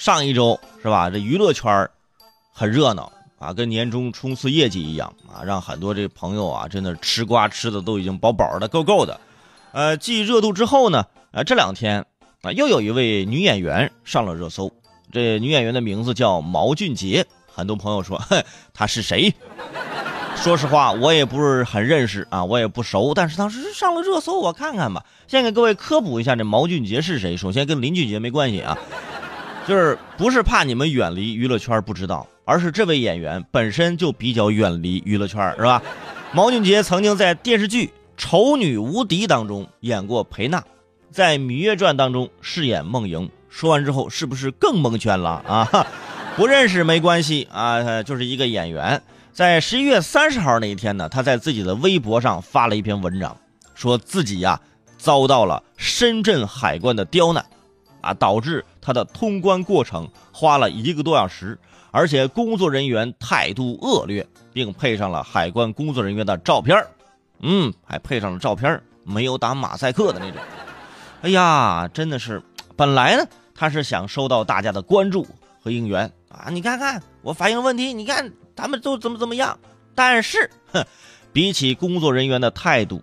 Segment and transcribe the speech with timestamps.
[0.00, 1.10] 上一周是吧？
[1.10, 1.86] 这娱乐圈
[2.54, 9.20] 很热闹啊，跟年终冲刺业绩一样啊，让很多这朋友啊，真的吃瓜吃的都已经饱饱的、够够的。
[9.72, 12.02] 呃，继热度之后呢，呃，这两天
[12.40, 14.72] 啊，又有一位女演员上了热搜。
[15.12, 18.42] 这女演员的名字叫毛俊杰，很多朋友说， 哼，
[18.72, 19.34] 她是谁？
[20.34, 23.12] 说实话，我也不是很认识啊，我也不熟。
[23.12, 25.04] 但是当时上了热搜，我看看吧。
[25.28, 27.36] 先给各位科普一下，这毛俊杰是谁？
[27.36, 28.78] 首先跟林俊杰没关系啊。
[29.70, 35.80] 就是不是怕你们远离娱乐圈不知道，而是这位演员本身就比较远离娱乐圈，是吧？
[36.32, 40.60] 毛俊杰曾经在电视剧《丑女无敌》当中演过裴娜，
[41.12, 43.30] 在《芈月传》当中饰演梦莹。
[43.48, 45.86] 说完之后，是不是更蒙圈了啊？
[46.34, 49.00] 不认识没关系啊，就是一个演员。
[49.32, 53.36] 在十一月三十号那一天呢，他在自己的微博上发了一篇文章，
[53.76, 54.60] 说自己呀
[54.98, 57.46] 遭到了深圳海关的刁难。
[58.00, 61.58] 啊，导致他的通关过程花了一个多小时，
[61.90, 66.84] 而且工作人员态度恶劣，并配上了海关工作人员的照片
[67.40, 70.40] 嗯，还配上了照片没有打马赛克的那种。
[71.22, 72.42] 哎呀，真的是，
[72.76, 75.26] 本来呢，他是想收到大家的关注
[75.62, 79.58] 和应援啊，你看看我反映问题，你看他们都怎么怎么样。
[79.94, 80.84] 但是，哼，
[81.32, 83.02] 比起工作人员的态度。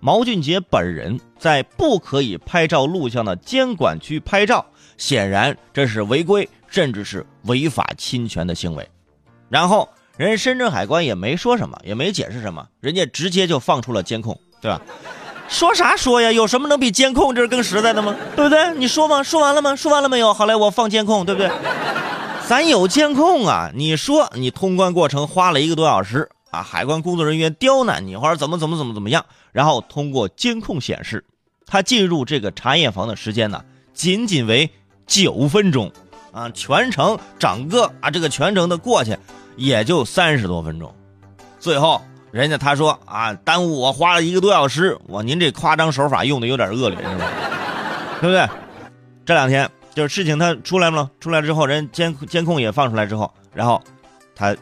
[0.00, 4.64] 毛俊杰本人在不可以拍照录像的监管区拍照，
[4.96, 8.88] 显然这是违规，甚至是违法侵权的行为。
[9.48, 14.80] 然后人深圳海关也没说什么，也没解释什么，人家直接就放出了监控，对吧？
[15.48, 16.32] 说啥说呀？
[16.32, 18.14] 有什么能比监控这是更实在的吗？
[18.34, 18.74] 对不对？
[18.74, 19.22] 你说吗？
[19.22, 19.76] 说完了吗？
[19.76, 20.34] 说完了没有？
[20.34, 21.50] 好嘞，我放监控，对不对？
[22.46, 23.70] 咱有监控啊！
[23.74, 26.28] 你说你通关过程花了一个多小时。
[26.56, 26.62] 啊！
[26.62, 29.26] 海关工作人员刁难你，或者怎么怎么怎么怎么样？
[29.52, 31.22] 然后通过监控显示，
[31.66, 33.62] 他进入这个查验房的时间呢，
[33.92, 34.70] 仅仅为
[35.06, 35.92] 九分钟，
[36.32, 39.14] 啊，全程整个啊这个全程的过去
[39.56, 40.94] 也就三十多分钟。
[41.60, 47.30] 最后人家他说啊，耽误我花了一个多小时，我您这夸张手法用的有点恶劣，是吧？
[48.22, 48.48] 对不对？
[49.26, 53.82] 这两天就是事情他出来了，出来之后人监监控也放出来之后，然后
[54.34, 54.56] 他。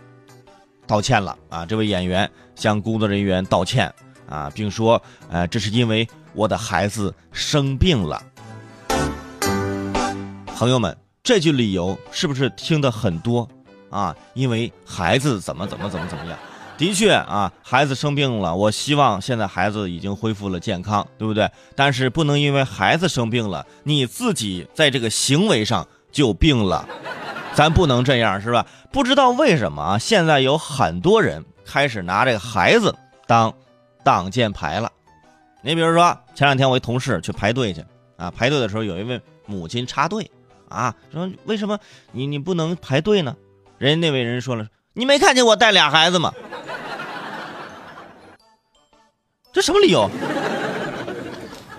[0.86, 1.64] 道歉了啊！
[1.66, 3.92] 这位演员向工作人员道歉
[4.28, 5.00] 啊，并说
[5.30, 8.22] ：“呃，这是因为我的孩子生病了。”
[10.56, 13.48] 朋友们，这句理由是不是听的很多
[13.90, 14.14] 啊？
[14.34, 16.38] 因为孩子怎么怎么怎么怎么样？
[16.76, 18.54] 的确啊，孩子生病了。
[18.54, 21.48] 我希望现在孩子已经恢复了健康，对不对？
[21.76, 26.88] 但是不能因为孩子生病了，你自己在这个行为上就病了。
[27.54, 28.66] 咱不能这样，是吧？
[28.90, 32.94] 不知道为什么啊，现在有很多人开始拿这个孩子
[33.26, 33.54] 当
[34.02, 34.90] 挡箭牌了。
[35.62, 37.84] 你比如说，前两天我一同事去排队去
[38.16, 40.30] 啊，排队的时候有一位母亲插队
[40.68, 41.78] 啊，说为什么
[42.12, 43.36] 你你不能排队呢？
[43.78, 46.32] 人家那位人说了，你没看见我带俩孩子吗？
[49.52, 50.10] 这什么理由？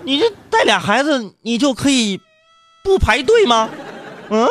[0.04, 2.20] 你这带俩孩子，你就可以
[2.82, 3.68] 不排队吗？
[4.30, 4.48] 嗯？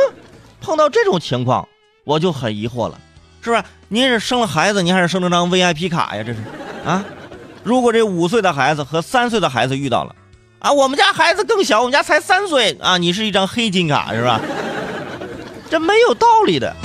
[0.66, 1.68] 碰到这种情况，
[2.04, 3.00] 我就很疑惑了，
[3.40, 3.64] 是不是？
[3.88, 6.24] 您是生了孩子，您还是生了张 VIP 卡呀？
[6.24, 6.40] 这是，
[6.84, 7.06] 啊？
[7.64, 10.16] 如果这五岁的孩子和三岁的孩子遇到了，
[10.58, 14.42] 啊，我们家孩子更小，我们家才三岁啊，你是一张黑金卡是吧？
[15.70, 16.76] 这没有道理的。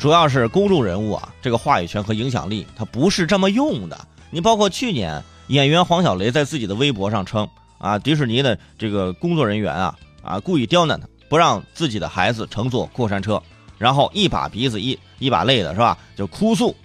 [0.00, 3.96] 主要是公众人物啊，这个话语权和影响力，他不是这么用的。
[4.30, 7.48] 你包括去年演员黄晓雷在自己的微博上称。
[7.80, 13.42] 啊，迪士尼的这个工作人员啊啊，故意刁难他，不让自己的孩子乘坐过山车，
[13.78, 15.96] 然后一把鼻子一一把泪的是吧？
[16.14, 16.76] 就哭诉。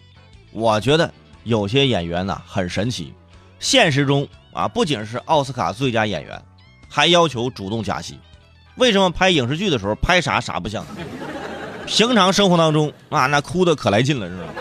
[0.51, 1.13] 我觉得
[1.43, 3.13] 有些演员呢很神奇，
[3.59, 6.41] 现实中啊不仅是奥斯卡最佳演员，
[6.89, 8.17] 还要求主动加戏。
[8.77, 10.85] 为什么拍影视剧的时候拍啥啥不像？
[11.85, 14.53] 平常生活当中啊那哭的可来劲了是吧？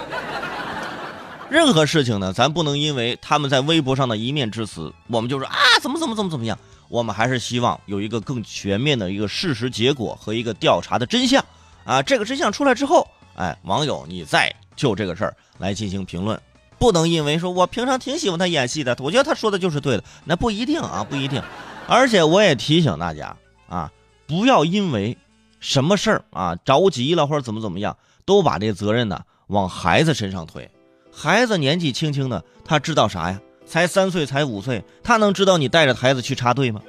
[1.54, 6.58] 任何事情呢，咱不能因为他们在微博上的一面之词，我们就说啊，怎么怎么怎么怎么样。
[6.88, 11.44] 我们还是希望有一个更全面的一个事实结果和一个调查的真相
[11.84, 12.02] 啊。
[12.02, 13.06] 这个真相出来之后，
[13.36, 16.40] 哎，网友你再就这个事儿来进行评论，
[16.76, 21.40] 不能因为说我平常挺喜欢他演戏的，我觉得他说的就是对的，那不一定啊，不一定。
[21.86, 23.36] 而且我也提醒大家
[23.68, 23.92] 啊，
[24.26, 25.16] 不要因为
[25.60, 30.68] 什么事儿啊着急了或者怎么怎么样，都把这责任呢往孩子身上推。
[31.14, 33.40] 孩子年纪轻轻的，他知道啥呀？
[33.66, 36.80] 才三岁，才五岁，他能知道你带着孩子去插队吗？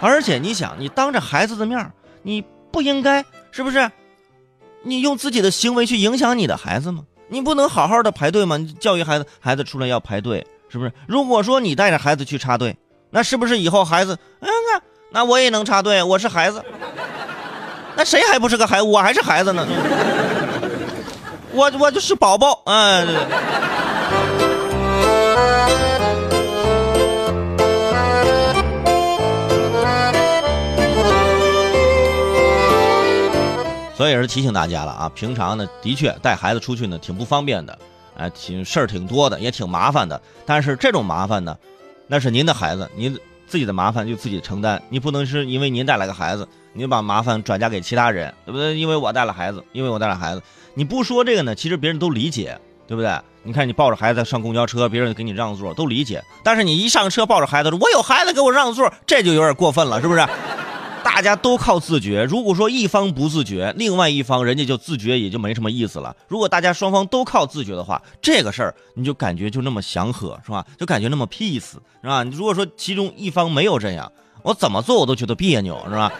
[0.00, 3.90] 而且你想，你当着孩子的面你不应该是不是？
[4.82, 7.04] 你用自己的行为去影响你的孩子吗？
[7.28, 8.56] 你不能好好的排队吗？
[8.56, 10.92] 你教育孩子，孩子出来要排队，是不是？
[11.06, 12.76] 如果说你带着孩子去插队，
[13.10, 14.82] 那是不是以后孩子，嗯，那
[15.12, 16.64] 那我也能插队，我是孩子，
[17.94, 18.82] 那谁还不是个孩？
[18.82, 19.64] 我还是孩子呢，
[21.54, 23.06] 我我就是宝宝，嗯。
[33.94, 37.78] 所以也是提醒大家了啊，平常呢，的确带孩子出去呢挺不方便的，
[38.16, 40.20] 哎，挺事儿挺多的，也挺麻烦的。
[40.44, 41.56] 但是这种麻烦呢，
[42.08, 43.16] 那是您的孩子，您
[43.52, 44.82] 自己的麻烦就自己承担。
[44.88, 48.74] 你不能是因为您带来个孩子，你把麻烦转嫁给其他人，对不对？
[48.74, 52.58] 因为我带了孩子，因为我带了孩子，你不说这个呢，其实别人都理解，
[52.88, 53.14] 对不对？
[53.42, 56.24] 你看你抱着孩子上公交车，别人给你让座都理解。
[56.42, 60.26] 但是你一上车抱着孩子说“我有孩子，给我让座”，这就有点过分了，是不是？
[61.04, 62.24] 大家都靠自觉。
[62.24, 66.14] 如果说一方不自觉，另外一方人家就自觉，也就没什么意思了。
[66.28, 70.64] 如果大家双方都靠自觉的话，这个事儿你就感觉就那么祥和，是吧？
[70.78, 71.72] 就感觉那么 peace，
[72.02, 72.22] 是吧？
[72.22, 74.10] 你如果说其中一方没有这样，
[74.42, 76.12] 我怎么做我都觉得别扭，是吧？